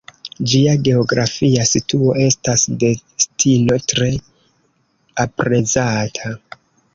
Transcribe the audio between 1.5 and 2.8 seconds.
situo estas